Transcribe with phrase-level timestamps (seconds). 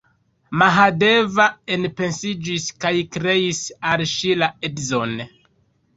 [0.61, 1.45] Mahadeva
[1.75, 3.61] enpensiĝis kaj kreis
[3.91, 5.15] al ŝi la edzon!